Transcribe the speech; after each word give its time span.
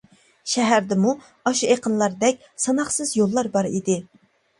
شەھەردىمۇ 0.51 1.11
ئاشۇ 1.51 1.69
ئېقىنلاردەك 1.73 2.41
ساناقسىز 2.63 3.13
يوللار 3.19 3.51
بار 3.59 3.69
ئىدى. 3.73 3.99